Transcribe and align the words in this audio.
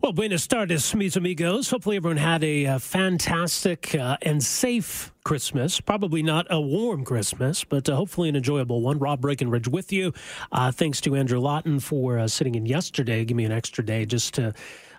Well, 0.00 0.12
buenos 0.12 0.46
tardes, 0.46 0.94
mis 0.94 1.16
amigos. 1.16 1.70
Hopefully, 1.70 1.96
everyone 1.96 2.18
had 2.18 2.44
a 2.44 2.66
uh, 2.66 2.78
fantastic 2.78 3.96
uh, 3.96 4.16
and 4.22 4.40
safe 4.40 5.12
Christmas. 5.24 5.80
Probably 5.80 6.22
not 6.22 6.46
a 6.50 6.60
warm 6.60 7.04
Christmas, 7.04 7.64
but 7.64 7.88
uh, 7.88 7.96
hopefully 7.96 8.28
an 8.28 8.36
enjoyable 8.36 8.80
one. 8.80 9.00
Rob 9.00 9.20
Breckenridge 9.20 9.66
with 9.66 9.92
you. 9.92 10.12
Uh, 10.52 10.70
thanks 10.70 11.00
to 11.00 11.16
Andrew 11.16 11.40
Lawton 11.40 11.80
for 11.80 12.16
uh, 12.16 12.28
sitting 12.28 12.54
in 12.54 12.64
yesterday. 12.64 13.24
Give 13.24 13.36
me 13.36 13.44
an 13.44 13.50
extra 13.50 13.84
day 13.84 14.06
just 14.06 14.34
to. 14.34 14.54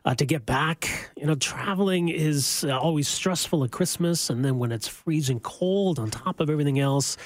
Uh, 0.05 0.15
to 0.15 0.25
get 0.25 0.45
back, 0.45 1.11
you 1.17 1.25
know, 1.25 1.35
traveling 1.35 2.07
is 2.07 2.63
always 2.63 3.05
stressful 3.05 3.65
at 3.65 3.71
Christmas, 3.71 4.29
and 4.29 4.45
then 4.45 4.57
when 4.57 4.71
it's 4.71 4.87
freezing 4.87 5.41
cold 5.41 5.99
on 5.99 6.09
top 6.09 6.39
of 6.39 6.49
everything 6.49 6.79
else, 6.79 7.17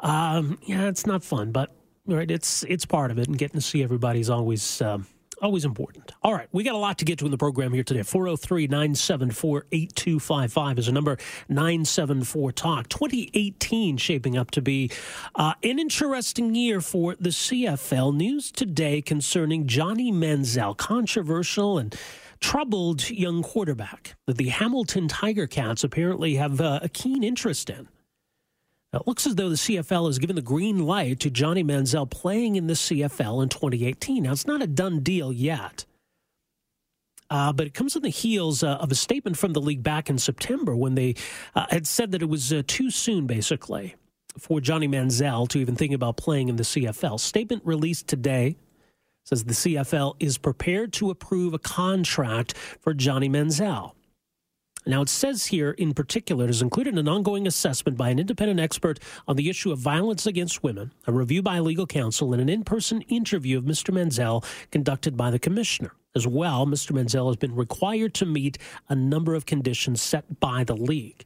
um, 0.00 0.58
yeah, 0.62 0.88
it's 0.88 1.04
not 1.04 1.22
fun. 1.22 1.52
But 1.52 1.76
right, 2.06 2.30
it's 2.30 2.62
it's 2.62 2.86
part 2.86 3.10
of 3.10 3.18
it, 3.18 3.28
and 3.28 3.36
getting 3.36 3.60
to 3.60 3.66
see 3.66 3.82
everybody's 3.82 4.30
always 4.30 4.80
um, 4.80 5.06
always 5.42 5.64
important. 5.64 6.12
All 6.22 6.32
right, 6.32 6.48
we 6.52 6.64
got 6.64 6.74
a 6.74 6.78
lot 6.78 6.98
to 6.98 7.04
get 7.04 7.18
to 7.20 7.24
in 7.24 7.30
the 7.30 7.38
program 7.38 7.72
here 7.72 7.84
today. 7.84 8.02
403 8.02 8.66
974 8.66 9.66
8255 9.72 10.78
is 10.78 10.88
a 10.88 10.92
number 10.92 11.16
974 11.48 12.52
Talk. 12.52 12.88
2018 12.88 13.96
shaping 13.96 14.36
up 14.36 14.50
to 14.52 14.62
be 14.62 14.90
uh, 15.34 15.54
an 15.62 15.78
interesting 15.78 16.54
year 16.54 16.80
for 16.80 17.14
the 17.16 17.30
CFL. 17.30 18.14
News 18.14 18.50
today 18.50 19.02
concerning 19.02 19.66
Johnny 19.66 20.12
Manziel, 20.12 20.76
controversial 20.76 21.78
and 21.78 21.94
troubled 22.40 23.08
young 23.10 23.42
quarterback 23.42 24.16
that 24.26 24.36
the 24.36 24.48
Hamilton 24.48 25.08
Tiger 25.08 25.46
Cats 25.46 25.84
apparently 25.84 26.36
have 26.36 26.60
uh, 26.60 26.80
a 26.82 26.88
keen 26.88 27.22
interest 27.22 27.70
in. 27.70 27.88
It 28.96 29.06
looks 29.06 29.26
as 29.26 29.34
though 29.34 29.48
the 29.48 29.56
CFL 29.56 30.06
has 30.06 30.18
given 30.18 30.36
the 30.36 30.42
green 30.42 30.86
light 30.86 31.20
to 31.20 31.30
Johnny 31.30 31.62
Manziel 31.62 32.10
playing 32.10 32.56
in 32.56 32.66
the 32.66 32.74
CFL 32.74 33.42
in 33.42 33.48
2018. 33.48 34.22
Now, 34.22 34.32
it's 34.32 34.46
not 34.46 34.62
a 34.62 34.66
done 34.66 35.00
deal 35.00 35.32
yet, 35.32 35.84
uh, 37.30 37.52
but 37.52 37.66
it 37.66 37.74
comes 37.74 37.96
on 37.96 38.02
the 38.02 38.08
heels 38.08 38.62
uh, 38.62 38.76
of 38.76 38.90
a 38.90 38.94
statement 38.94 39.36
from 39.36 39.52
the 39.52 39.60
league 39.60 39.82
back 39.82 40.10
in 40.10 40.18
September 40.18 40.74
when 40.76 40.94
they 40.94 41.14
uh, 41.54 41.66
had 41.70 41.86
said 41.86 42.12
that 42.12 42.22
it 42.22 42.28
was 42.28 42.52
uh, 42.52 42.62
too 42.66 42.90
soon, 42.90 43.26
basically, 43.26 43.94
for 44.38 44.60
Johnny 44.60 44.88
Manziel 44.88 45.48
to 45.48 45.58
even 45.58 45.76
think 45.76 45.92
about 45.92 46.16
playing 46.16 46.48
in 46.48 46.56
the 46.56 46.62
CFL. 46.62 47.20
Statement 47.20 47.62
released 47.64 48.08
today 48.08 48.56
says 49.26 49.42
the 49.42 49.52
CFL 49.52 50.14
is 50.20 50.38
prepared 50.38 50.92
to 50.94 51.10
approve 51.10 51.52
a 51.52 51.58
contract 51.58 52.56
for 52.56 52.94
Johnny 52.94 53.28
Manziel. 53.28 53.95
Now, 54.88 55.02
it 55.02 55.08
says 55.08 55.46
here 55.46 55.72
in 55.72 55.94
particular, 55.94 56.44
it 56.44 56.48
has 56.48 56.62
included 56.62 56.96
an 56.96 57.08
ongoing 57.08 57.44
assessment 57.44 57.98
by 57.98 58.10
an 58.10 58.20
independent 58.20 58.60
expert 58.60 59.00
on 59.26 59.34
the 59.34 59.50
issue 59.50 59.72
of 59.72 59.80
violence 59.80 60.26
against 60.26 60.62
women, 60.62 60.92
a 61.08 61.12
review 61.12 61.42
by 61.42 61.58
legal 61.58 61.88
counsel, 61.88 62.32
and 62.32 62.40
an 62.40 62.48
in 62.48 62.62
person 62.62 63.02
interview 63.02 63.58
of 63.58 63.64
Mr. 63.64 63.92
Manziel 63.92 64.44
conducted 64.70 65.16
by 65.16 65.32
the 65.32 65.40
commissioner. 65.40 65.90
As 66.14 66.24
well, 66.24 66.66
Mr. 66.66 66.92
Manziel 66.92 67.26
has 67.26 67.36
been 67.36 67.56
required 67.56 68.14
to 68.14 68.26
meet 68.26 68.58
a 68.88 68.94
number 68.94 69.34
of 69.34 69.44
conditions 69.44 70.00
set 70.00 70.38
by 70.38 70.62
the 70.62 70.76
league. 70.76 71.24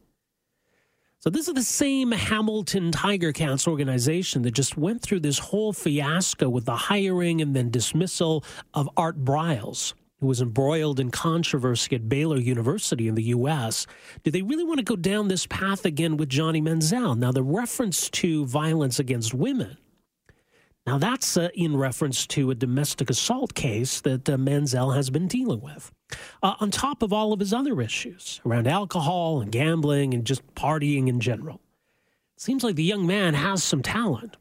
So, 1.19 1.29
this 1.29 1.47
is 1.47 1.53
the 1.53 1.63
same 1.63 2.13
Hamilton 2.13 2.91
Tiger 2.91 3.31
Cats 3.31 3.69
organization 3.69 4.41
that 4.41 4.53
just 4.53 4.79
went 4.79 5.03
through 5.03 5.21
this 5.21 5.39
whole 5.39 5.75
fiasco 5.75 6.49
with 6.49 6.65
the 6.65 6.77
hiring 6.77 7.43
and 7.43 7.55
then 7.55 7.71
dismissal 7.71 8.43
of 8.73 8.89
Art 8.97 9.23
Briles 9.23 9.93
who 10.21 10.27
was 10.27 10.41
embroiled 10.41 11.01
in 11.01 11.11
controversy 11.11 11.97
at 11.97 12.09
Baylor 12.09 12.39
University 12.39 13.09
in 13.09 13.15
the 13.15 13.25
U.S. 13.25 13.87
Do 14.23 14.31
they 14.31 14.43
really 14.43 14.65
want 14.65 14.79
to 14.79 14.85
go 14.85 14.97
down 14.97 15.29
this 15.29 15.47
path 15.47 15.85
again 15.85 16.17
with 16.17 16.29
Johnny 16.29 16.61
Manziel? 16.61 17.17
Now, 17.17 17.33
the 17.33 17.43
reference 17.43 18.11
to 18.11 18.45
violence 18.45 18.99
against 18.99 19.33
women. 19.33 19.79
Now, 20.87 20.99
that's 20.99 21.37
uh, 21.37 21.49
in 21.55 21.77
reference 21.77 22.27
to 22.29 22.51
a 22.51 22.55
domestic 22.55 23.11
assault 23.11 23.55
case 23.55 24.01
that 24.01 24.29
uh, 24.29 24.37
Manziel 24.37 24.95
has 24.95 25.11
been 25.11 25.29
dealing 25.29 25.61
with, 25.61 25.93
uh, 26.43 26.55
on 26.59 26.71
top 26.71 27.03
of 27.03 27.13
all 27.13 27.33
of 27.33 27.41
his 27.41 27.53
other 27.53 27.81
issues 27.81 28.41
around 28.45 28.67
alcohol 28.67 29.41
and 29.41 29.53
gambling 29.53 30.15
and 30.15 30.25
just 30.25 30.43
partying 30.55 31.09
in 31.09 31.21
general. 31.21 31.61
It 32.37 32.43
seems 32.43 32.65
like 32.65 32.77
the 32.77 32.83
young 32.83 33.07
man 33.07 33.35
has 33.35 33.63
some 33.63 33.83
talent. 33.83 34.37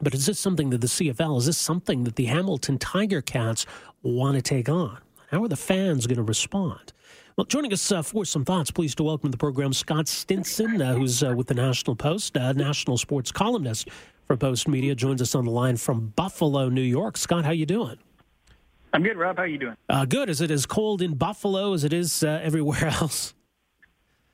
But 0.00 0.12
is 0.12 0.26
this 0.26 0.38
something 0.38 0.68
that 0.70 0.82
the 0.82 0.86
CFL, 0.88 1.38
is 1.38 1.46
this 1.46 1.56
something 1.56 2.04
that 2.04 2.16
the 2.16 2.26
Hamilton 2.26 2.78
Tiger 2.78 3.22
Cats 3.22 3.64
want 4.02 4.36
to 4.36 4.42
take 4.42 4.68
on? 4.68 4.98
How 5.30 5.42
are 5.42 5.48
the 5.48 5.56
fans 5.56 6.06
going 6.06 6.18
to 6.18 6.22
respond? 6.22 6.92
Well, 7.36 7.46
joining 7.46 7.72
us 7.72 7.90
uh, 7.90 8.02
for 8.02 8.26
some 8.26 8.44
thoughts, 8.44 8.70
pleased 8.70 8.98
to 8.98 9.04
welcome 9.04 9.28
to 9.28 9.30
the 9.30 9.38
program 9.38 9.72
Scott 9.72 10.06
Stinson, 10.06 10.82
uh, 10.82 10.94
who's 10.94 11.22
uh, 11.22 11.32
with 11.34 11.46
the 11.46 11.54
National 11.54 11.96
Post, 11.96 12.36
uh, 12.36 12.52
national 12.52 12.98
sports 12.98 13.32
columnist 13.32 13.88
for 14.26 14.36
Post 14.36 14.68
Media, 14.68 14.94
joins 14.94 15.22
us 15.22 15.34
on 15.34 15.46
the 15.46 15.50
line 15.50 15.78
from 15.78 16.12
Buffalo, 16.14 16.68
New 16.68 16.82
York. 16.82 17.16
Scott, 17.16 17.46
how 17.46 17.52
you 17.52 17.66
doing? 17.66 17.96
I'm 18.92 19.02
good, 19.02 19.16
Rob. 19.16 19.38
How 19.38 19.44
you 19.44 19.58
doing? 19.58 19.76
Uh, 19.88 20.04
good. 20.04 20.28
Is 20.28 20.42
it 20.42 20.50
as 20.50 20.66
cold 20.66 21.00
in 21.00 21.14
Buffalo 21.14 21.72
as 21.72 21.84
it 21.84 21.94
is 21.94 22.22
uh, 22.22 22.40
everywhere 22.42 22.86
else? 23.00 23.34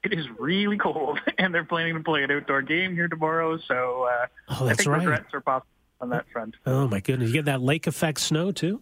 It 0.04 0.12
is 0.12 0.26
really 0.38 0.78
cold, 0.78 1.20
and 1.38 1.54
they're 1.54 1.64
planning 1.64 1.94
to 1.94 2.02
play 2.02 2.24
an 2.24 2.30
outdoor 2.30 2.62
game 2.62 2.94
here 2.94 3.08
tomorrow. 3.08 3.58
So, 3.58 4.08
uh, 4.10 4.26
oh, 4.48 4.66
that's 4.66 4.80
I 4.80 4.82
think 4.82 4.88
right. 4.88 4.98
regrets 5.00 5.34
are 5.34 5.40
possible 5.40 5.68
on 6.00 6.10
that 6.10 6.26
front. 6.32 6.56
Oh 6.66 6.88
my 6.88 7.00
goodness! 7.00 7.28
You 7.28 7.34
get 7.34 7.44
that 7.46 7.62
lake 7.62 7.86
effect 7.86 8.20
snow 8.20 8.52
too. 8.52 8.80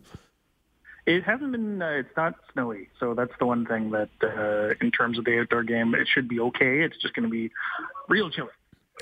It 1.06 1.24
hasn't 1.24 1.52
been. 1.52 1.82
Uh, 1.82 1.88
it's 1.90 2.16
not 2.16 2.34
snowy, 2.52 2.88
so 2.98 3.14
that's 3.14 3.32
the 3.38 3.46
one 3.46 3.66
thing 3.66 3.90
that, 3.90 4.10
uh, 4.22 4.74
in 4.80 4.90
terms 4.90 5.18
of 5.18 5.24
the 5.24 5.40
outdoor 5.40 5.62
game, 5.62 5.94
it 5.94 6.08
should 6.12 6.28
be 6.28 6.40
okay. 6.40 6.80
It's 6.80 6.96
just 6.98 7.14
going 7.14 7.24
to 7.24 7.30
be 7.30 7.50
real 8.08 8.30
chilly. 8.30 8.50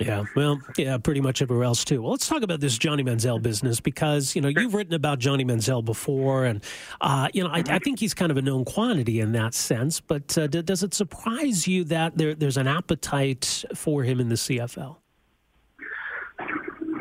Yeah, 0.01 0.25
well, 0.37 0.61
yeah, 0.77 0.97
pretty 0.99 1.21
much 1.21 1.43
everywhere 1.43 1.65
else 1.65 1.85
too. 1.85 2.03
Well, 2.03 2.13
let's 2.13 2.29
talk 2.29 2.43
about 2.43 2.61
this 2.61 2.79
Johnny 2.79 3.03
Manziel 3.03 3.43
business 3.43 3.81
because 3.81 4.37
you 4.37 4.41
know 4.41 4.49
you've 4.49 4.75
written 4.75 4.95
about 4.95 5.19
Johnny 5.19 5.45
Manziel 5.45 5.85
before, 5.85 6.45
and 6.45 6.63
uh, 7.01 7.29
you 7.33 7.43
know 7.43 7.51
I, 7.51 7.65
I, 7.69 7.79
think 7.79 7.99
he's 7.99 8.15
kind 8.15 8.31
of 8.31 8.37
a 8.37 8.43
known 8.43 8.65
quantity 8.65 9.21
in 9.21 9.33
that 9.33 9.55
sense. 9.55 10.01
But 10.01 10.39
uh, 10.39 10.47
d- 10.47 10.63
does 10.63 10.83
it 10.83 10.95
surprise 10.95 11.67
you 11.67 11.85
that 11.85 12.17
there, 12.17 12.35
there's 12.35 12.57
an 12.57 12.69
appetite 12.69 13.65
for 13.75 14.05
him 14.05 14.21
in 14.21 14.29
the 14.29 14.37
CFL? 14.37 14.97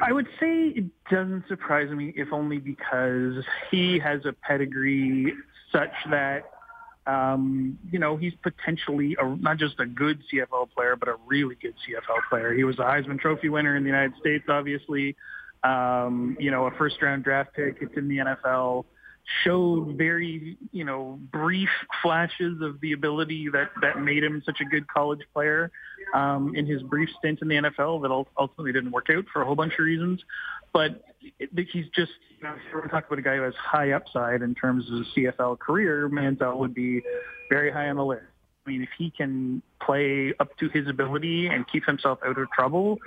I 0.02 0.12
would 0.12 0.28
say 0.40 0.68
it 0.70 0.86
doesn't 1.12 1.48
surprise 1.48 1.90
me, 1.90 2.14
if 2.16 2.32
only 2.32 2.58
because 2.58 3.44
he 3.70 4.00
has 4.00 4.26
a 4.26 4.34
pedigree 4.34 5.34
such 5.72 5.92
that 6.10 6.50
um, 7.08 7.80
you 7.90 8.00
know, 8.00 8.18
he's 8.18 8.34
potentially 8.44 9.16
a, 9.20 9.36
not 9.38 9.58
just 9.58 9.80
a 9.80 9.86
good 9.86 10.22
CFL 10.32 10.70
player, 10.72 10.96
but 10.98 11.08
a 11.08 11.16
really 11.26 11.56
good 11.56 11.74
CFL 11.88 12.30
player. 12.30 12.54
He 12.54 12.66
was 12.66 12.78
a 12.80 12.84
Heisman 12.84 13.20
Trophy 13.20 13.48
winner 13.50 13.78
in 13.78 13.84
the 13.84 13.90
United 13.90 14.14
States, 14.20 14.44
obviously. 14.50 15.16
Um, 15.64 16.36
you 16.40 16.52
know, 16.52 16.66
a 16.66 16.72
first-round 16.72 17.24
draft 17.24 17.54
pick. 17.56 17.78
It's 17.82 17.96
in 17.96 18.10
the 18.10 18.18
NFL. 18.18 18.86
Showed 19.44 19.98
very, 19.98 20.58
you 20.72 20.84
know, 20.84 21.20
brief 21.32 21.70
flashes 22.02 22.62
of 22.62 22.80
the 22.82 22.94
ability 22.94 23.50
that 23.52 23.72
that 23.82 24.00
made 24.00 24.24
him 24.24 24.42
such 24.46 24.62
a 24.62 24.66
good 24.66 24.88
college 24.88 25.22
player 25.34 25.72
um, 26.14 26.56
in 26.56 26.66
his 26.66 26.82
brief 26.84 27.10
stint 27.20 27.42
in 27.42 27.48
the 27.48 27.56
NFL 27.56 28.02
that 28.02 28.26
ultimately 28.38 28.72
didn't 28.72 28.92
work 28.92 29.10
out 29.10 29.26
for 29.32 29.42
a 29.42 29.46
whole 29.46 29.56
bunch 29.56 29.74
of 29.74 29.80
reasons. 29.80 30.22
But 30.74 31.04
he's 31.20 31.88
just, 31.96 32.12
you 32.38 32.44
know, 32.44 32.54
if 32.54 32.74
we're 32.74 32.88
talking 32.88 33.08
about 33.08 33.20
a 33.20 33.22
guy 33.22 33.36
who 33.38 33.44
has 33.44 33.56
high 33.56 33.92
upside 33.92 34.42
in 34.42 34.56
terms 34.56 34.90
of 34.92 35.00
his 35.00 35.08
CFL 35.16 35.60
career, 35.60 36.10
Manziel 36.10 36.58
would 36.58 36.74
be 36.74 37.02
very 37.50 37.72
high 37.72 37.90
on 37.90 37.96
the 37.96 38.06
list. 38.06 38.24
I 38.66 38.70
mean, 38.70 38.84
if 38.84 38.90
he 38.98 39.12
can 39.12 39.62
play 39.82 40.34
up 40.40 40.56
to 40.58 40.68
his 40.70 40.88
ability 40.88 41.48
and 41.48 41.66
keep 41.70 41.86
himself 41.86 42.20
out 42.26 42.38
of 42.38 42.52
trouble, 42.52 43.00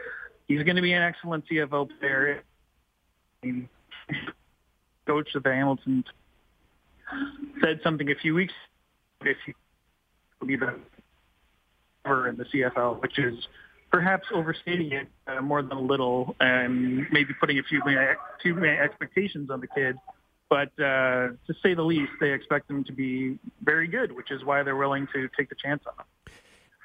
he's 0.48 0.62
going 0.62 0.76
to 0.76 0.82
be 0.82 0.92
an 0.92 1.02
excellent 1.02 1.44
CFL 1.48 1.90
player. 2.00 2.42
I 3.42 3.46
mean, 3.46 3.68
coach 5.06 5.34
of 5.34 5.42
the 5.42 5.52
Hamilton 5.52 6.04
said 7.62 7.80
something 7.82 8.10
a 8.10 8.14
few 8.14 8.34
weeks 8.34 8.54
if 9.22 9.36
he 9.44 9.52
will 10.40 10.48
be 10.48 10.56
the 10.56 10.74
in 12.28 12.36
the 12.36 12.44
CFL, 12.44 13.00
which 13.00 13.18
is 13.18 13.34
perhaps 13.90 14.26
overstating 14.32 14.92
it 14.92 15.08
uh, 15.26 15.40
more 15.40 15.62
than 15.62 15.72
a 15.72 15.80
little 15.80 16.36
and 16.38 17.06
maybe 17.10 17.34
putting 17.40 17.58
a 17.58 17.62
few 17.62 17.82
too 18.42 18.54
many 18.54 18.76
expectations 18.76 19.50
on 19.50 19.60
the 19.60 19.66
kid 19.66 19.96
but 20.50 20.72
uh, 20.80 21.28
to 21.46 21.54
say 21.62 21.74
the 21.74 21.82
least, 21.82 22.10
they 22.20 22.32
expect 22.32 22.66
them 22.66 22.82
to 22.84 22.92
be 22.92 23.38
very 23.62 23.86
good, 23.86 24.10
which 24.10 24.32
is 24.32 24.44
why 24.44 24.64
they're 24.64 24.76
willing 24.76 25.06
to 25.14 25.28
take 25.38 25.48
the 25.48 25.54
chance 25.54 25.80
on 25.86 25.94
them. 25.96 26.06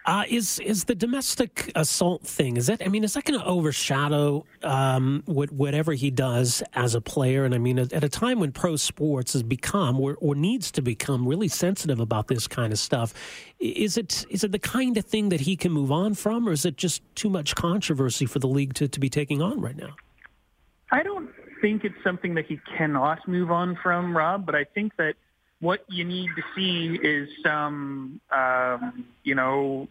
Uh, 0.06 0.24
is 0.30 0.60
is 0.60 0.84
the 0.84 0.94
domestic 0.94 1.72
assault 1.76 2.22
thing? 2.22 2.58
Is 2.58 2.68
that? 2.68 2.86
I 2.86 2.90
mean, 2.90 3.04
is 3.04 3.16
that 3.16 3.26
going 3.26 3.40
to 3.40 3.46
overshadow 3.46 4.46
um, 4.62 5.24
what, 5.26 5.52
whatever 5.52 5.94
he 5.94 6.12
does 6.12 6.62
as 6.74 6.94
a 6.94 7.02
player? 7.02 7.44
And 7.44 7.56
I 7.56 7.58
mean, 7.58 7.80
at, 7.80 8.04
a 8.04 8.10
time 8.10 8.40
when 8.40 8.52
pro 8.52 8.76
sports 8.76 9.34
has 9.34 9.42
become 9.42 10.00
or, 10.00 10.16
or, 10.22 10.36
needs 10.36 10.70
to 10.74 10.84
become 10.84 11.28
really 11.28 11.48
sensitive 11.48 12.00
about 12.00 12.28
this 12.28 12.48
kind 12.48 12.72
of 12.72 12.78
stuff, 12.78 13.16
is 13.60 13.98
it 13.98 14.28
is 14.30 14.44
it 14.44 14.52
the 14.52 14.60
kind 14.60 14.96
of 14.96 15.06
thing 15.06 15.30
that 15.30 15.42
he 15.42 15.56
can 15.56 15.72
move 15.72 15.92
on 15.92 16.14
from, 16.14 16.48
or 16.48 16.52
is 16.52 16.66
it 16.66 16.78
just 16.78 17.02
too 17.16 17.30
much 17.30 17.56
controversy 17.56 18.28
for 18.28 18.38
the 18.38 18.48
league 18.48 18.76
to, 18.76 18.88
to 18.88 19.00
be 19.00 19.10
taking 19.10 19.42
on 19.42 19.60
right 19.60 19.76
now? 19.76 19.96
I 20.92 21.02
don't 21.02 21.32
think 21.62 21.84
it's 21.84 21.96
something 22.04 22.36
that 22.36 22.46
he 22.46 22.60
cannot 22.78 23.28
move 23.28 23.50
on 23.50 23.76
from, 23.82 24.16
Rob. 24.16 24.46
But 24.46 24.54
I 24.54 24.66
think 24.66 24.96
that 24.98 25.16
what 25.62 25.84
you 25.88 26.04
need 26.04 26.30
to 26.36 26.44
see 26.56 27.00
is 27.02 27.30
some, 27.44 28.20
um, 28.36 29.06
you 29.24 29.36
know, 29.36 29.88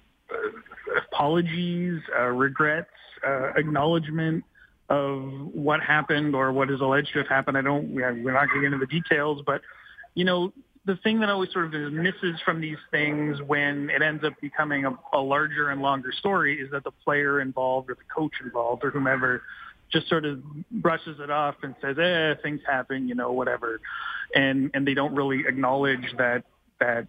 apologies, 1.12 2.00
uh, 2.18 2.26
regrets, 2.26 2.90
uh, 3.26 3.52
acknowledgement 3.56 4.44
of 4.90 5.22
what 5.54 5.80
happened 5.80 6.34
or 6.34 6.52
what 6.52 6.70
is 6.70 6.80
alleged 6.80 7.12
to 7.12 7.18
have 7.18 7.28
happened. 7.28 7.56
I 7.56 7.62
don't, 7.62 7.94
we're 7.94 8.32
not 8.32 8.48
going 8.48 8.62
to 8.62 8.68
get 8.68 8.74
into 8.74 8.78
the 8.78 8.86
details, 8.86 9.42
but, 9.46 9.62
you 10.14 10.24
know, 10.24 10.52
the 10.86 10.96
thing 10.96 11.20
that 11.20 11.30
always 11.30 11.50
sort 11.50 11.74
of 11.74 11.92
misses 11.92 12.38
from 12.44 12.60
these 12.60 12.76
things 12.90 13.40
when 13.46 13.88
it 13.88 14.02
ends 14.02 14.22
up 14.22 14.34
becoming 14.42 14.84
a, 14.84 14.94
a 15.14 15.18
larger 15.18 15.70
and 15.70 15.80
longer 15.80 16.12
story 16.12 16.60
is 16.60 16.70
that 16.72 16.84
the 16.84 16.90
player 16.90 17.40
involved 17.40 17.88
or 17.88 17.94
the 17.94 18.02
coach 18.14 18.32
involved 18.42 18.84
or 18.84 18.90
whomever 18.90 19.42
just 19.94 20.08
sort 20.08 20.26
of 20.26 20.42
brushes 20.70 21.18
it 21.20 21.30
off 21.30 21.54
and 21.62 21.74
says, 21.80 21.98
"eh, 21.98 22.34
things 22.42 22.60
happen, 22.66 23.08
you 23.08 23.14
know, 23.14 23.32
whatever," 23.32 23.80
and 24.34 24.70
and 24.74 24.86
they 24.86 24.92
don't 24.92 25.14
really 25.14 25.44
acknowledge 25.46 26.14
that 26.18 26.44
that 26.80 27.06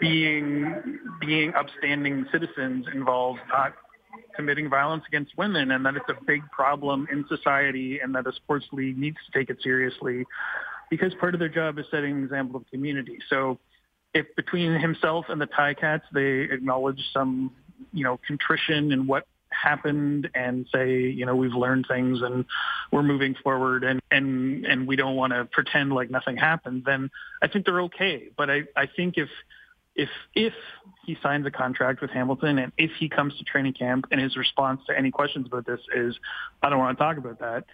being 0.00 1.00
being 1.20 1.54
upstanding 1.54 2.26
citizens 2.30 2.86
involves 2.92 3.40
not 3.48 3.74
committing 4.36 4.68
violence 4.68 5.04
against 5.08 5.36
women 5.36 5.70
and 5.70 5.84
that 5.86 5.96
it's 5.96 6.08
a 6.08 6.24
big 6.26 6.42
problem 6.50 7.06
in 7.10 7.24
society 7.28 8.00
and 8.00 8.14
that 8.14 8.26
a 8.26 8.32
sports 8.32 8.66
league 8.72 8.98
needs 8.98 9.16
to 9.26 9.38
take 9.38 9.50
it 9.50 9.56
seriously 9.62 10.24
because 10.90 11.14
part 11.14 11.34
of 11.34 11.40
their 11.40 11.48
job 11.48 11.78
is 11.78 11.86
setting 11.90 12.16
an 12.18 12.24
example 12.24 12.56
of 12.56 12.68
community. 12.70 13.18
So 13.28 13.58
if 14.12 14.26
between 14.36 14.78
himself 14.78 15.26
and 15.28 15.40
the 15.40 15.46
Ticats 15.46 16.02
they 16.12 16.52
acknowledge 16.52 17.00
some, 17.12 17.52
you 17.92 18.04
know, 18.04 18.18
contrition 18.26 18.92
in 18.92 19.06
what 19.06 19.26
happened 19.54 20.30
and 20.34 20.66
say, 20.72 21.00
you 21.00 21.26
know, 21.26 21.36
we've 21.36 21.54
learned 21.54 21.86
things 21.88 22.20
and 22.22 22.44
we're 22.90 23.02
moving 23.02 23.34
forward 23.42 23.84
and, 23.84 24.00
and, 24.10 24.64
and 24.66 24.86
we 24.86 24.96
don't 24.96 25.16
want 25.16 25.32
to 25.32 25.44
pretend 25.46 25.92
like 25.92 26.10
nothing 26.10 26.36
happened, 26.36 26.84
then 26.84 27.10
I 27.42 27.48
think 27.48 27.66
they're 27.66 27.82
okay. 27.82 28.28
But 28.36 28.50
I, 28.50 28.62
I 28.76 28.86
think 28.86 29.16
if, 29.16 29.28
if, 29.94 30.08
if 30.34 30.54
he 31.06 31.16
signs 31.22 31.46
a 31.46 31.50
contract 31.50 32.00
with 32.00 32.10
Hamilton 32.10 32.58
and 32.58 32.72
if 32.76 32.90
he 32.98 33.08
comes 33.08 33.36
to 33.38 33.44
training 33.44 33.74
camp 33.74 34.06
and 34.10 34.20
his 34.20 34.36
response 34.36 34.80
to 34.88 34.98
any 34.98 35.10
questions 35.10 35.46
about 35.46 35.66
this 35.66 35.80
is, 35.94 36.16
I 36.62 36.70
don't 36.70 36.78
want 36.78 36.98
to 36.98 37.02
talk 37.04 37.16
about 37.16 37.38
that, 37.40 37.64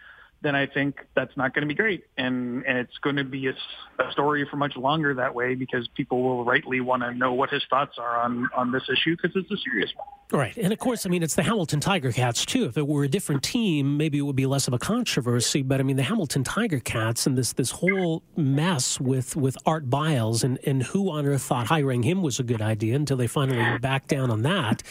then 0.43 0.55
I 0.55 0.67
think 0.67 1.07
that's 1.15 1.37
not 1.37 1.55
going 1.55 1.63
to 1.63 1.69
be 1.69 1.75
great. 1.75 2.05
And, 2.17 2.65
and 2.65 2.79
it's 2.79 2.97
going 3.03 3.17
to 3.17 3.25
be 3.25 3.49
a, 3.49 3.55
a 4.03 4.11
story 4.13 4.47
for 4.51 4.57
much 4.57 4.77
longer 4.77 5.15
that 5.15 5.35
way 5.35 5.55
because 5.55 5.87
people 5.89 6.23
will 6.23 6.45
rightly 6.45 6.81
want 6.81 7.03
to 7.03 7.13
know 7.13 7.35
what 7.35 7.51
his 7.51 7.63
thoughts 7.69 7.97
are 7.99 8.21
on, 8.21 8.49
on 8.57 8.73
this 8.73 8.85
issue 8.91 9.17
because 9.17 9.37
it's 9.37 9.51
a 9.51 9.57
serious 9.59 9.91
one. 9.95 10.41
Right. 10.41 10.57
And 10.57 10.73
of 10.73 10.79
course, 10.79 11.05
I 11.05 11.09
mean, 11.09 11.23
it's 11.23 11.35
the 11.35 11.43
Hamilton 11.43 11.81
Tiger 11.81 12.13
Cats, 12.13 12.47
too. 12.47 12.65
If 12.65 12.79
it 12.79 12.87
were 12.87 13.05
a 13.05 13.09
different 13.09 13.43
team, 13.43 13.97
maybe 13.97 14.19
it 14.19 14.23
would 14.23 14.37
be 14.37 14.47
less 14.47 14.67
of 14.69 14.73
a 14.75 14.79
controversy. 14.79 15.63
But 15.63 15.81
I 15.81 15.83
mean, 15.83 15.97
the 15.97 16.05
Hamilton 16.05 16.45
Tiger 16.45 16.81
Cats 16.81 17.27
and 17.27 17.37
this, 17.37 17.53
this 17.53 17.73
whole 17.73 18.23
mess 18.37 19.01
with, 19.01 19.37
with 19.37 19.59
Art 19.67 19.91
Briles 19.91 20.43
and, 20.45 20.59
and 20.65 20.83
who 20.83 21.11
on 21.11 21.27
earth 21.27 21.43
thought 21.43 21.67
hiring 21.67 22.03
him 22.03 22.23
was 22.23 22.39
a 22.39 22.45
good 22.45 22.63
idea 22.63 22.97
until 22.97 23.17
they 23.17 23.27
finally 23.27 23.79
backed 23.79 24.09
down 24.09 24.31
on 24.31 24.43
that. 24.43 24.83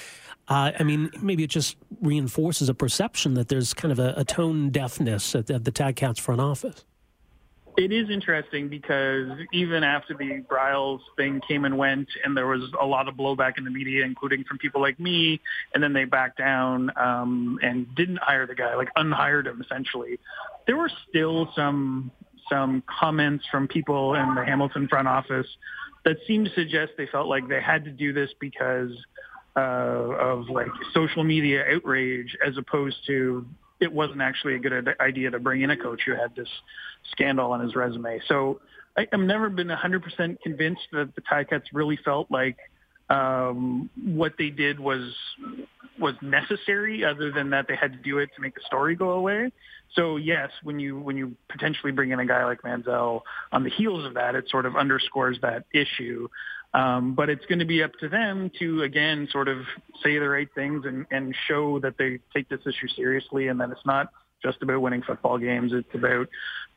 Uh, 0.49 0.71
I 0.79 0.83
mean, 0.83 1.11
maybe 1.21 1.43
it 1.43 1.51
just 1.51 1.77
reinforces 2.01 2.69
a 2.69 2.73
perception 2.73 3.35
that 3.35 3.49
there's 3.49 3.73
kind 3.75 3.91
of 3.91 3.99
a, 3.99 4.15
a 4.17 4.25
tone 4.25 4.71
deafness 4.71 5.35
at, 5.35 5.49
at 5.51 5.63
the 5.63 5.71
Ticats 5.71 6.19
front 6.19 6.41
office. 6.41 6.83
It 7.77 7.93
is 7.93 8.09
interesting 8.09 8.67
because 8.67 9.29
even 9.53 9.83
after 9.83 10.13
the 10.13 10.43
Briles 10.49 10.99
thing 11.15 11.39
came 11.47 11.63
and 11.63 11.77
went, 11.77 12.09
and 12.25 12.35
there 12.35 12.47
was 12.47 12.63
a 12.81 12.85
lot 12.85 13.07
of 13.07 13.15
blowback 13.15 13.57
in 13.57 13.63
the 13.63 13.69
media, 13.69 14.03
including 14.03 14.43
from 14.43 14.57
people 14.57 14.81
like 14.81 14.99
me, 14.99 15.39
and 15.73 15.81
then 15.81 15.93
they 15.93 16.03
backed 16.03 16.37
down 16.39 16.91
um, 16.97 17.59
and 17.61 17.87
didn't 17.95 18.17
hire 18.17 18.45
the 18.47 18.55
guy, 18.55 18.75
like 18.75 18.89
unhired 18.97 19.47
him 19.47 19.61
essentially. 19.61 20.19
There 20.65 20.75
were 20.75 20.91
still 21.07 21.51
some 21.55 22.11
some 22.49 22.83
comments 22.99 23.45
from 23.49 23.67
people 23.67 24.15
in 24.15 24.35
the 24.35 24.43
Hamilton 24.43 24.87
front 24.87 25.07
office 25.07 25.47
that 26.03 26.17
seemed 26.27 26.47
to 26.47 26.53
suggest 26.55 26.93
they 26.97 27.05
felt 27.05 27.27
like 27.27 27.47
they 27.47 27.61
had 27.61 27.85
to 27.85 27.91
do 27.91 28.11
this 28.11 28.31
because 28.39 28.91
uh, 29.59 30.15
of 30.19 30.49
like 30.49 30.69
social 30.93 31.23
media 31.23 31.65
outrage 31.75 32.37
as 32.45 32.57
opposed 32.57 32.97
to 33.07 33.45
it 33.79 33.91
wasn't 33.91 34.21
actually 34.21 34.55
a 34.55 34.59
good 34.59 34.89
idea 34.99 35.31
to 35.31 35.39
bring 35.39 35.61
in 35.61 35.69
a 35.69 35.77
coach 35.77 36.01
who 36.05 36.13
had 36.13 36.35
this 36.35 36.49
scandal 37.11 37.51
on 37.51 37.61
his 37.61 37.75
resume. 37.75 38.19
So 38.27 38.59
I, 38.97 39.07
I've 39.11 39.19
never 39.19 39.49
been 39.49 39.67
100% 39.67 40.41
convinced 40.41 40.81
that 40.91 41.15
the 41.15 41.21
Ticats 41.21 41.63
really 41.73 41.97
felt 42.03 42.29
like 42.29 42.57
um, 43.09 43.89
what 44.03 44.33
they 44.37 44.49
did 44.49 44.79
was 44.79 45.13
was 45.97 46.15
necessary, 46.21 47.03
other 47.03 47.31
than 47.31 47.49
that 47.49 47.67
they 47.67 47.75
had 47.75 47.91
to 47.91 47.97
do 47.97 48.19
it 48.19 48.29
to 48.35 48.41
make 48.41 48.55
the 48.55 48.61
story 48.65 48.95
go 48.95 49.11
away. 49.11 49.51
So 49.95 50.17
yes, 50.17 50.49
when 50.63 50.79
you 50.79 50.99
when 50.99 51.17
you 51.17 51.35
potentially 51.49 51.91
bring 51.91 52.11
in 52.11 52.19
a 52.19 52.25
guy 52.25 52.45
like 52.45 52.61
Manziel 52.61 53.21
on 53.51 53.63
the 53.63 53.69
heels 53.69 54.05
of 54.05 54.13
that, 54.13 54.35
it 54.35 54.49
sort 54.49 54.65
of 54.65 54.75
underscores 54.75 55.39
that 55.41 55.65
issue. 55.73 56.27
Um, 56.73 57.15
but 57.15 57.29
it's 57.29 57.45
going 57.47 57.59
to 57.59 57.65
be 57.65 57.81
up 57.81 57.93
to 57.99 58.09
them 58.09 58.51
to, 58.59 58.83
again, 58.83 59.27
sort 59.31 59.47
of 59.47 59.57
say 60.03 60.19
the 60.19 60.29
right 60.29 60.47
things 60.53 60.85
and, 60.85 61.07
and 61.09 61.35
show 61.47 61.79
that 61.79 61.97
they 61.97 62.19
take 62.31 62.47
this 62.47 62.59
issue 62.61 62.87
seriously 62.95 63.47
and 63.47 63.59
that 63.59 63.71
it's 63.71 63.85
not 63.85 64.11
just 64.43 64.61
about 64.61 64.79
winning 64.81 65.01
football 65.01 65.39
games. 65.39 65.71
It's 65.73 65.93
about 65.95 66.27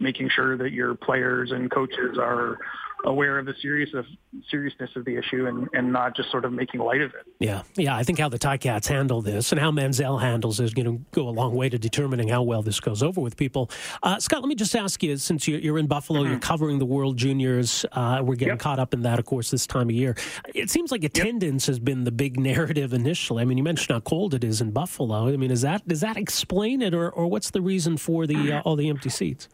making 0.01 0.31
sure 0.31 0.57
that 0.57 0.73
your 0.73 0.95
players 0.95 1.53
and 1.53 1.71
coaches 1.71 2.17
are 2.19 2.59
aware 3.05 3.39
of 3.39 3.47
the 3.47 3.55
serious 3.61 3.91
of, 3.95 4.07
seriousness 4.51 4.91
of 4.97 5.05
the 5.05 5.17
issue 5.17 5.47
and, 5.47 5.69
and 5.73 5.93
not 5.93 6.17
just 6.17 6.31
sort 6.31 6.45
of 6.45 6.53
making 6.53 6.81
light 6.81 7.01
of 7.01 7.11
it. 7.11 7.27
Yeah, 7.39 7.63
yeah. 7.77 7.97
I 7.97 8.03
think 8.03 8.19
how 8.19 8.29
the 8.29 8.39
Ticats 8.39 8.87
handle 8.87 9.23
this 9.23 9.53
and 9.53 9.61
how 9.61 9.71
Manziel 9.71 10.21
handles 10.21 10.61
is 10.61 10.75
going 10.75 10.87
to 10.87 11.05
go 11.11 11.29
a 11.29 11.31
long 11.31 11.55
way 11.55 11.69
to 11.69 11.79
determining 11.79 12.29
how 12.29 12.43
well 12.43 12.63
this 12.63 12.81
goes 12.81 13.03
over 13.03 13.21
with 13.21 13.37
people. 13.37 13.71
Uh, 14.03 14.19
Scott, 14.19 14.41
let 14.41 14.49
me 14.49 14.55
just 14.55 14.75
ask 14.75 15.03
you, 15.03 15.17
since 15.17 15.49
you're, 15.49 15.61
you're 15.61 15.79
in 15.79 15.87
Buffalo, 15.87 16.21
mm-hmm. 16.21 16.31
you're 16.31 16.41
covering 16.41 16.79
the 16.79 16.87
World 16.87 17.17
Juniors. 17.17 17.85
Uh, 17.93 18.21
we're 18.23 18.37
getting 18.37 18.55
yep. 18.55 18.59
caught 18.59 18.79
up 18.79 18.95
in 18.95 19.03
that, 19.03 19.19
of 19.19 19.25
course, 19.25 19.51
this 19.51 19.67
time 19.67 19.89
of 19.89 19.95
year. 19.95 20.17
It 20.55 20.71
seems 20.71 20.91
like 20.91 21.05
attendance 21.05 21.67
yep. 21.67 21.73
has 21.73 21.79
been 21.79 22.05
the 22.05 22.13
big 22.13 22.39
narrative 22.39 22.93
initially. 22.93 23.43
I 23.43 23.45
mean, 23.45 23.59
you 23.59 23.65
mentioned 23.65 23.95
how 23.95 24.01
cold 24.01 24.35
it 24.35 24.45
is 24.45 24.61
in 24.61 24.71
Buffalo. 24.71 25.29
I 25.29 25.37
mean, 25.37 25.51
is 25.51 25.63
that 25.63 25.87
does 25.87 26.01
that 26.01 26.17
explain 26.17 26.83
it, 26.83 26.95
or, 26.95 27.11
or 27.11 27.27
what's 27.27 27.51
the 27.51 27.61
reason 27.61 27.97
for 27.97 28.27
the 28.27 28.53
uh, 28.53 28.61
all 28.61 28.77
the 28.77 28.89
empty 28.89 29.11
seats? 29.11 29.49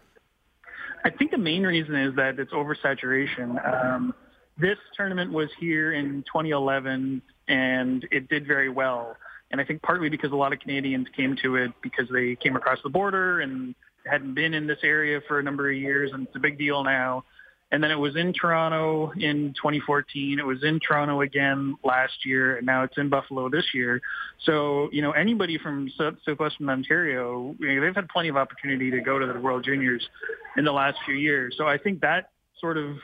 I 1.05 1.11
think 1.11 1.31
the 1.31 1.38
main 1.38 1.64
reason 1.64 1.95
is 1.95 2.14
that 2.17 2.38
it's 2.38 2.52
oversaturation. 2.52 3.59
Um, 3.67 4.14
this 4.59 4.78
tournament 4.97 5.33
was 5.33 5.49
here 5.61 5.93
in 5.93 6.25
2011 6.26 7.23
and 7.49 8.09
it 8.11 8.28
did 8.28 8.47
very 8.47 8.69
well. 8.69 9.17
And 9.50 9.61
I 9.61 9.64
think 9.64 9.83
partly 9.83 10.09
because 10.09 10.33
a 10.33 10.37
lot 10.37 10.52
of 10.52 10.61
Canadians 10.61 11.07
came 11.17 11.37
to 11.43 11.57
it 11.57 11.73
because 11.83 12.07
they 12.12 12.37
came 12.37 12.57
across 12.57 12.78
the 12.83 12.90
border 12.90 13.40
and 13.40 13.75
hadn't 14.05 14.35
been 14.35 14.55
in 14.55 14.67
this 14.67 14.78
area 14.83 15.21
for 15.26 15.38
a 15.38 15.43
number 15.43 15.71
of 15.71 15.76
years 15.76 16.11
and 16.12 16.26
it's 16.26 16.37
a 16.37 16.40
big 16.40 16.59
deal 16.59 16.83
now. 16.85 17.25
And 17.71 17.83
then 17.83 17.91
it 17.91 17.99
was 17.99 18.17
in 18.17 18.33
Toronto 18.33 19.13
in 19.13 19.53
2014. 19.55 20.39
It 20.39 20.47
was 20.47 20.65
in 20.65 20.81
Toronto 20.81 21.21
again 21.21 21.77
last 21.85 22.25
year, 22.25 22.57
and 22.57 22.67
now 22.67 22.83
it's 22.83 22.97
in 22.97 23.11
Buffalo 23.11 23.51
this 23.51 23.67
year. 23.75 24.01
So, 24.45 24.89
you 24.91 25.03
know, 25.03 25.11
anybody 25.13 25.59
from 25.59 25.91
so 25.97 26.13
Southwestern 26.25 26.71
Ontario, 26.71 27.55
you 27.59 27.75
know, 27.75 27.81
they've 27.85 27.95
had 27.95 28.09
plenty 28.09 28.31
of 28.31 28.39
opportunity 28.39 28.91
to 28.91 29.01
go 29.01 29.19
to 29.19 29.27
the 29.27 29.39
World 29.39 29.65
Juniors 29.65 30.09
in 30.57 30.65
the 30.65 30.73
last 30.73 30.97
few 31.05 31.15
years. 31.15 31.57
So 31.59 31.67
I 31.67 31.77
think 31.77 32.01
that 32.01 32.31
sort 32.59 32.79
of 32.79 32.97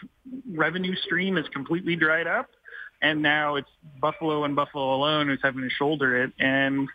revenue 0.50 0.96
stream 0.96 1.36
is 1.36 1.46
completely 1.52 1.94
dried 1.94 2.26
up. 2.26 2.48
And 3.02 3.20
now 3.20 3.56
it's 3.56 3.68
Buffalo 4.00 4.44
and 4.44 4.56
Buffalo 4.56 4.94
alone 4.94 5.26
who's 5.26 5.40
having 5.42 5.60
to 5.60 5.68
shoulder 5.68 6.22
it. 6.22 6.32
And 6.38 6.88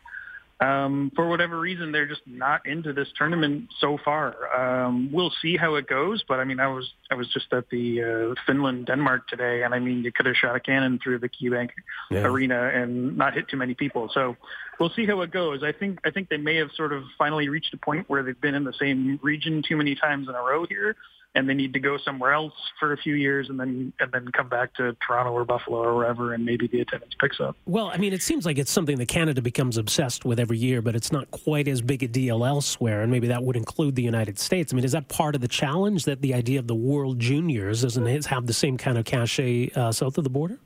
um, 0.61 1.11
for 1.15 1.29
whatever 1.29 1.57
reason, 1.57 1.91
they're 1.91 2.07
just 2.07 2.21
not 2.25 2.65
into 2.65 2.91
this 2.91 3.07
tournament 3.17 3.69
so 3.79 3.97
far. 4.03 4.35
Um, 4.53 5.09
we'll 5.11 5.31
see 5.41 5.55
how 5.55 5.75
it 5.75 5.87
goes, 5.87 6.23
but 6.27 6.39
I 6.39 6.43
mean, 6.43 6.59
I 6.59 6.67
was 6.67 6.91
I 7.09 7.15
was 7.15 7.29
just 7.29 7.53
at 7.53 7.69
the 7.69 8.03
uh, 8.03 8.41
Finland 8.45 8.87
Denmark 8.87 9.27
today, 9.29 9.63
and 9.63 9.73
I 9.73 9.79
mean, 9.79 10.03
you 10.03 10.11
could 10.11 10.25
have 10.25 10.35
shot 10.35 10.55
a 10.55 10.59
cannon 10.59 10.99
through 11.01 11.19
the 11.19 11.29
KeyBank 11.29 11.69
yeah. 12.11 12.23
Arena 12.23 12.69
and 12.73 13.17
not 13.17 13.33
hit 13.35 13.47
too 13.47 13.57
many 13.57 13.73
people. 13.73 14.09
So 14.13 14.35
we'll 14.79 14.89
see 14.91 15.05
how 15.05 15.21
it 15.21 15.31
goes. 15.31 15.63
I 15.63 15.71
think 15.71 15.99
I 16.05 16.11
think 16.11 16.29
they 16.29 16.37
may 16.37 16.55
have 16.55 16.71
sort 16.75 16.93
of 16.93 17.03
finally 17.17 17.49
reached 17.49 17.73
a 17.73 17.77
point 17.77 18.09
where 18.09 18.23
they've 18.23 18.39
been 18.39 18.55
in 18.55 18.63
the 18.63 18.73
same 18.73 19.19
region 19.21 19.61
too 19.67 19.77
many 19.77 19.95
times 19.95 20.27
in 20.29 20.35
a 20.35 20.41
row 20.41 20.65
here. 20.65 20.95
and 21.35 21.47
they 21.47 21.53
need 21.53 21.73
to 21.73 21.79
go 21.79 21.97
somewhere 21.97 22.33
else 22.33 22.53
for 22.79 22.91
a 22.91 22.97
few 22.97 23.13
years 23.13 23.49
and 23.49 23.59
then 23.59 23.93
and 23.99 24.11
then 24.11 24.27
come 24.31 24.49
back 24.49 24.73
to 24.73 24.95
Toronto 25.05 25.31
or 25.31 25.45
Buffalo 25.45 25.77
or 25.83 25.95
wherever 25.95 26.33
and 26.33 26.43
maybe 26.43 26.67
the 26.67 26.81
attendance 26.81 27.13
picks 27.19 27.39
up. 27.39 27.55
Well, 27.65 27.87
I 27.87 27.97
mean, 27.97 28.13
it 28.13 28.23
seems 28.23 28.45
like 28.45 28.57
it's 28.57 28.71
something 28.71 28.97
that 28.97 29.07
Canada 29.07 29.41
becomes 29.41 29.77
obsessed 29.77 30.25
with 30.25 30.39
every 30.39 30.57
year, 30.57 30.81
but 30.81 30.95
it's 30.95 31.11
not 31.11 31.29
quite 31.31 31.67
as 31.67 31.81
big 31.81 32.01
a 32.03 32.07
deal 32.07 32.43
elsewhere, 32.43 33.01
and 33.01 33.11
maybe 33.11 33.27
that 33.27 33.43
would 33.43 33.55
include 33.55 33.95
the 33.95 34.03
United 34.03 34.39
States. 34.39 34.73
I 34.73 34.75
mean, 34.75 34.85
is 34.85 34.93
that 34.93 35.07
part 35.07 35.35
of 35.35 35.41
the 35.41 35.47
challenge 35.47 36.05
that 36.05 36.21
the 36.21 36.33
idea 36.33 36.59
of 36.59 36.67
the 36.67 36.75
World 36.75 37.19
Juniors 37.19 37.83
doesn't 37.83 38.25
have 38.25 38.47
the 38.47 38.53
same 38.53 38.77
kind 38.77 38.97
of 38.97 39.05
cachet 39.05 39.71
uh, 39.75 39.91
south 39.91 40.17
of 40.17 40.23
the 40.23 40.29
border? 40.29 40.57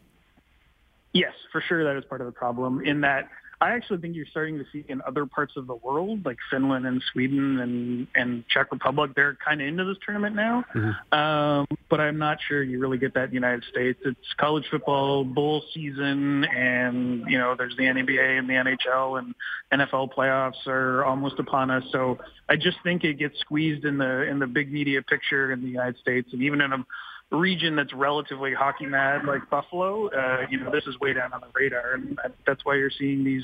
Yes, 1.12 1.34
for 1.51 1.62
sure, 1.62 1.84
that 1.84 1.98
is 1.98 2.05
part 2.05 2.22
of 2.22 2.25
the 2.25 2.32
problem. 2.32 2.82
In 2.86 3.01
that 3.01 3.29
I 3.63 3.75
actually 3.75 4.00
think 4.00 4.17
you're 4.17 4.25
starting 4.25 4.58
to 4.58 4.65
see 4.74 4.84
in 4.89 5.01
other 5.08 5.25
parts 5.25 5.53
of 5.55 5.67
the 5.67 5.75
world, 5.75 6.25
like 6.25 6.38
Finland 6.51 6.86
and 6.86 7.01
Sweden 7.13 7.60
and, 7.62 8.08
and 8.13 8.43
Czech 8.50 8.74
Republic, 8.74 9.12
they're 9.15 9.36
kind 9.36 9.62
of 9.62 9.67
into 9.70 9.86
this 9.86 9.96
tournament 10.05 10.36
now. 10.36 10.65
Mm-hmm. 10.75 11.17
Um, 11.17 11.65
but 11.89 12.01
I'm 12.01 12.17
not 12.17 12.39
sure 12.46 12.62
you 12.62 12.79
really 12.79 12.98
get 12.98 13.13
that 13.13 13.24
in 13.25 13.29
the 13.29 13.36
United 13.36 13.63
States. 13.72 13.98
It's 14.03 14.34
college 14.38 14.65
football 14.70 15.24
bowl 15.24 15.63
season, 15.74 16.43
and 16.43 17.24
you 17.29 17.38
know 17.38 17.55
there's 17.58 17.77
the 17.77 17.84
NBA 17.84 18.38
and 18.38 18.50
the 18.50 18.53
NHL 18.55 19.20
and 19.20 19.34
NFL 19.72 20.13
playoffs 20.13 20.67
are 20.67 21.05
almost 21.05 21.39
upon 21.39 21.72
us. 21.72 21.86
So 21.93 22.20
I 22.50 22.58
just 22.58 22.79
think 22.84 23.05
it 23.05 23.17
gets 23.17 23.39
squeezed 23.39 23.86
in 23.86 23.98
the 23.98 24.24
in 24.24 24.39
the 24.39 24.48
big 24.48 24.74
media 24.74 25.01
picture 25.01 25.53
in 25.53 25.62
the 25.62 25.70
United 25.70 25.98
States, 26.00 26.27
and 26.34 26.43
even 26.43 26.60
in 26.60 26.74
a 26.74 26.86
region 27.34 27.75
that's 27.75 27.94
relatively 27.94 28.54
hockey 28.54 28.86
mad 28.86 29.25
like 29.25 29.50
Buffalo, 29.50 30.08
uh, 30.10 30.46
you 30.50 30.60
know, 30.60 30.72
this 30.72 30.84
is 30.88 31.00
way 31.00 31.13
down 31.13 31.34
on 31.34 31.42
the 31.42 31.48
radar, 31.54 31.94
and 31.94 32.18
that's 32.46 32.63
why 32.63 32.75
you're 32.75 32.92
seeing 32.92 33.24
these 33.24 33.44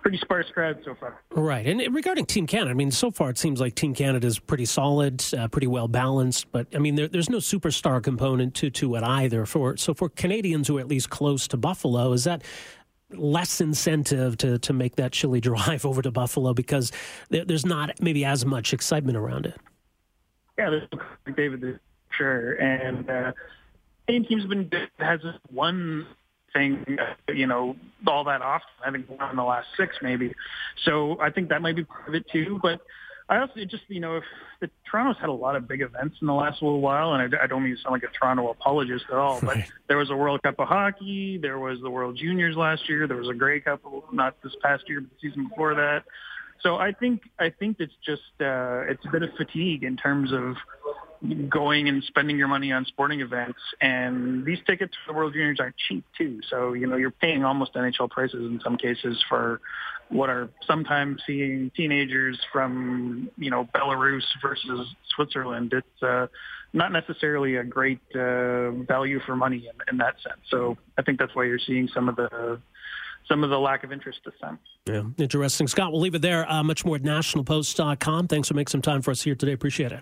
pretty 0.00 0.18
sparse 0.18 0.46
crowds 0.54 0.78
so 0.84 0.94
far. 0.94 1.20
Right, 1.30 1.66
and 1.66 1.94
regarding 1.94 2.26
Team 2.26 2.46
Canada, 2.46 2.70
I 2.70 2.74
mean, 2.74 2.90
so 2.90 3.10
far 3.10 3.30
it 3.30 3.38
seems 3.38 3.60
like 3.60 3.74
Team 3.74 3.94
Canada 3.94 4.26
is 4.26 4.38
pretty 4.38 4.64
solid, 4.64 5.24
uh, 5.36 5.48
pretty 5.48 5.66
well 5.66 5.88
balanced. 5.88 6.50
But 6.52 6.68
I 6.74 6.78
mean, 6.78 6.94
there, 6.94 7.08
there's 7.08 7.28
no 7.28 7.38
superstar 7.38 8.02
component 8.02 8.54
to 8.56 8.70
to 8.70 8.94
it 8.96 9.02
either. 9.02 9.44
For 9.46 9.76
so 9.76 9.94
for 9.94 10.08
Canadians 10.08 10.68
who 10.68 10.78
are 10.78 10.80
at 10.80 10.88
least 10.88 11.10
close 11.10 11.48
to 11.48 11.56
Buffalo, 11.56 12.12
is 12.12 12.24
that 12.24 12.42
less 13.10 13.60
incentive 13.60 14.36
to 14.38 14.58
to 14.58 14.72
make 14.72 14.96
that 14.96 15.12
chilly 15.12 15.40
drive 15.50 15.84
over 15.84 16.02
to 16.02 16.10
Buffalo 16.10 16.54
because 16.54 16.92
there, 17.30 17.44
there's 17.44 17.66
not 17.66 18.00
maybe 18.00 18.24
as 18.24 18.46
much 18.46 18.72
excitement 18.72 19.16
around 19.16 19.46
it? 19.46 19.56
Yeah, 20.58 20.70
there's 20.70 20.88
David 21.36 21.78
sure. 22.16 22.52
And 22.54 23.08
uh, 23.08 23.32
any 24.08 24.24
team's 24.24 24.46
been 24.46 24.70
has 24.98 25.20
one 25.50 26.06
thing, 26.52 26.98
you 27.28 27.46
know, 27.46 27.76
all 28.06 28.24
that 28.24 28.42
often. 28.42 28.68
I 28.84 28.90
think 28.90 29.08
one 29.08 29.30
in 29.30 29.36
the 29.36 29.44
last 29.44 29.68
six 29.76 29.96
maybe. 30.02 30.34
So 30.84 31.18
I 31.20 31.30
think 31.30 31.48
that 31.50 31.62
might 31.62 31.76
be 31.76 31.84
part 31.84 32.08
of 32.08 32.14
it 32.14 32.26
too. 32.30 32.58
But 32.62 32.80
I 33.28 33.38
also 33.38 33.54
just, 33.64 33.82
you 33.88 34.00
know, 34.00 34.16
if 34.16 34.24
the 34.60 34.70
Toronto's 34.88 35.16
had 35.20 35.28
a 35.28 35.32
lot 35.32 35.56
of 35.56 35.66
big 35.66 35.82
events 35.82 36.16
in 36.20 36.28
the 36.28 36.32
last 36.32 36.62
little 36.62 36.80
while, 36.80 37.14
and 37.14 37.34
I, 37.34 37.44
I 37.44 37.46
don't 37.48 37.64
mean 37.64 37.74
to 37.74 37.82
sound 37.82 37.92
like 37.92 38.04
a 38.04 38.18
Toronto 38.18 38.50
apologist 38.50 39.06
at 39.10 39.16
all, 39.16 39.40
but 39.40 39.56
right. 39.56 39.68
there 39.88 39.96
was 39.96 40.10
a 40.10 40.16
World 40.16 40.42
Cup 40.42 40.60
of 40.60 40.68
hockey, 40.68 41.36
there 41.36 41.58
was 41.58 41.80
the 41.80 41.90
World 41.90 42.16
Juniors 42.16 42.56
last 42.56 42.88
year, 42.88 43.08
there 43.08 43.16
was 43.16 43.28
a 43.28 43.34
Grey 43.34 43.60
Cup, 43.60 43.82
not 44.12 44.40
this 44.42 44.54
past 44.62 44.84
year, 44.88 45.00
but 45.00 45.10
the 45.10 45.28
season 45.28 45.48
before 45.48 45.74
that. 45.74 46.04
So 46.62 46.76
I 46.76 46.92
think 46.92 47.22
I 47.38 47.50
think 47.50 47.76
it's 47.80 47.92
just 48.04 48.22
uh, 48.40 48.82
it's 48.88 49.04
a 49.04 49.10
bit 49.10 49.22
of 49.22 49.30
fatigue 49.36 49.82
in 49.82 49.96
terms 49.96 50.32
of 50.32 50.56
going 51.48 51.88
and 51.88 52.02
spending 52.04 52.36
your 52.36 52.48
money 52.48 52.72
on 52.72 52.84
sporting 52.84 53.20
events. 53.20 53.58
And 53.80 54.44
these 54.44 54.58
tickets 54.66 54.94
for 55.04 55.12
the 55.12 55.16
World 55.16 55.32
Juniors 55.32 55.58
aren't 55.60 55.76
cheap 55.88 56.04
too. 56.16 56.40
So, 56.48 56.72
you 56.72 56.86
know, 56.86 56.96
you're 56.96 57.10
paying 57.10 57.44
almost 57.44 57.74
NHL 57.74 58.10
prices 58.10 58.40
in 58.40 58.60
some 58.62 58.76
cases 58.76 59.22
for 59.28 59.60
what 60.08 60.30
are 60.30 60.48
sometimes 60.66 61.22
seeing 61.26 61.70
teenagers 61.76 62.38
from, 62.52 63.30
you 63.36 63.50
know, 63.50 63.68
Belarus 63.74 64.22
versus 64.40 64.94
Switzerland. 65.14 65.72
It's 65.72 66.02
uh, 66.02 66.26
not 66.72 66.92
necessarily 66.92 67.56
a 67.56 67.64
great 67.64 68.00
uh, 68.14 68.70
value 68.70 69.20
for 69.26 69.34
money 69.34 69.68
in, 69.68 69.74
in 69.90 69.98
that 69.98 70.16
sense. 70.22 70.40
So 70.50 70.76
I 70.96 71.02
think 71.02 71.18
that's 71.18 71.34
why 71.34 71.44
you're 71.44 71.58
seeing 71.58 71.88
some 71.92 72.08
of 72.08 72.16
the 72.16 72.60
some 73.28 73.42
of 73.42 73.50
the 73.50 73.58
lack 73.58 73.82
of 73.82 73.90
interest 73.90 74.20
this 74.24 74.34
time. 74.40 74.56
Yeah, 74.86 75.02
interesting. 75.18 75.66
Scott, 75.66 75.90
we'll 75.90 76.00
leave 76.00 76.14
it 76.14 76.22
there. 76.22 76.48
Uh, 76.48 76.62
much 76.62 76.84
more 76.84 76.94
at 76.94 77.02
nationalpost.com. 77.02 78.28
Thanks 78.28 78.46
for 78.46 78.54
making 78.54 78.70
some 78.70 78.82
time 78.82 79.02
for 79.02 79.10
us 79.10 79.22
here 79.22 79.34
today. 79.34 79.52
Appreciate 79.52 79.90
it. 79.90 80.00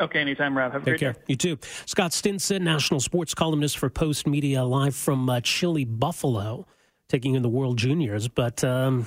Okay, 0.00 0.20
anytime, 0.20 0.56
Rob. 0.56 0.72
Have 0.72 0.82
a 0.82 0.84
Take 0.84 0.92
great 0.92 1.00
care. 1.00 1.12
Day. 1.14 1.20
You 1.28 1.36
too. 1.36 1.58
Scott 1.86 2.12
Stinson, 2.12 2.62
national 2.62 3.00
sports 3.00 3.34
columnist 3.34 3.78
for 3.78 3.88
Post 3.88 4.26
Media, 4.26 4.62
live 4.62 4.94
from 4.94 5.28
uh, 5.28 5.40
chilly 5.40 5.84
Buffalo, 5.86 6.66
taking 7.08 7.34
in 7.34 7.42
the 7.42 7.48
World 7.48 7.78
Juniors. 7.78 8.28
But 8.28 8.62
um, 8.62 9.06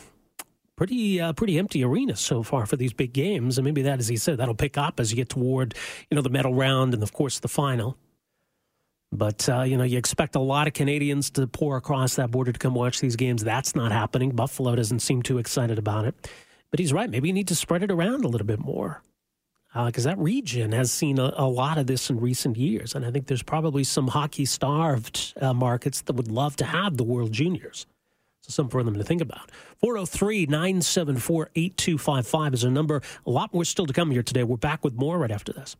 pretty 0.75 1.21
uh, 1.21 1.33
pretty 1.33 1.59
empty 1.59 1.83
arena 1.83 2.15
so 2.15 2.41
far 2.41 2.65
for 2.65 2.75
these 2.75 2.91
big 2.91 3.13
games, 3.13 3.59
and 3.59 3.65
maybe 3.65 3.83
that, 3.83 3.99
as 3.99 4.07
he 4.07 4.17
said, 4.17 4.37
that'll 4.37 4.55
pick 4.55 4.79
up 4.79 4.99
as 4.99 5.11
you 5.11 5.15
get 5.15 5.29
toward 5.29 5.75
you 6.09 6.15
know 6.15 6.21
the 6.23 6.29
medal 6.29 6.55
round 6.55 6.95
and 6.95 7.03
of 7.03 7.13
course 7.13 7.37
the 7.37 7.47
final. 7.47 7.95
But 9.11 9.47
uh, 9.47 9.61
you 9.61 9.77
know, 9.77 9.83
you 9.83 9.99
expect 9.99 10.35
a 10.35 10.39
lot 10.39 10.65
of 10.65 10.73
Canadians 10.73 11.29
to 11.31 11.45
pour 11.45 11.77
across 11.77 12.15
that 12.15 12.31
border 12.31 12.51
to 12.51 12.57
come 12.59 12.73
watch 12.73 12.99
these 12.99 13.15
games. 13.15 13.43
That's 13.43 13.75
not 13.75 13.91
happening. 13.91 14.31
Buffalo 14.31 14.75
doesn't 14.75 14.99
seem 15.01 15.21
too 15.21 15.37
excited 15.37 15.77
about 15.77 16.05
it. 16.05 16.29
But 16.71 16.79
he's 16.79 16.93
right. 16.93 17.09
Maybe 17.09 17.27
you 17.27 17.33
need 17.33 17.47
to 17.47 17.55
spread 17.55 17.83
it 17.83 17.91
around 17.91 18.25
a 18.25 18.27
little 18.27 18.45
bit 18.45 18.59
more 18.59 19.03
because 19.73 20.05
uh, 20.05 20.09
that 20.09 20.17
region 20.17 20.71
has 20.71 20.91
seen 20.91 21.19
a, 21.19 21.31
a, 21.37 21.45
lot 21.45 21.77
of 21.77 21.85
this 21.85 22.09
in 22.09 22.19
recent 22.19 22.57
years. 22.57 22.95
And 22.95 23.05
I 23.05 23.11
think 23.11 23.27
there's 23.27 23.43
probably 23.43 23.83
some 23.83 24.07
hockey 24.07 24.45
starved 24.45 25.33
uh, 25.39 25.53
markets 25.53 26.01
that 26.01 26.13
would 26.13 26.31
love 26.31 26.55
to 26.57 26.65
have 26.65 26.97
the 26.97 27.03
World 27.03 27.31
Juniors. 27.31 27.85
So, 28.41 28.51
something 28.51 28.71
for 28.71 28.83
them 28.83 28.95
to 28.95 29.03
think 29.03 29.21
about. 29.21 29.51
403 29.77 30.47
974 30.47 31.51
8255 31.55 32.53
is 32.53 32.63
a 32.63 32.71
number. 32.71 33.01
A 33.25 33.29
lot 33.29 33.53
more 33.53 33.65
still 33.65 33.85
to 33.85 33.93
come 33.93 34.11
here 34.11 34.23
today. 34.23 34.43
We're 34.43 34.57
back 34.57 34.83
with 34.83 34.95
more 34.95 35.19
right 35.19 35.31
after 35.31 35.53
this. 35.53 35.75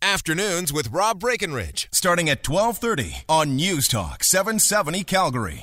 Afternoons 0.00 0.70
with 0.70 0.92
Rob 0.92 1.18
Breckenridge, 1.18 1.88
starting 1.90 2.28
at 2.28 2.46
1230 2.46 3.24
on 3.26 3.56
News 3.56 3.88
Talk 3.88 4.22
770 4.22 5.02
Calgary. 5.02 5.62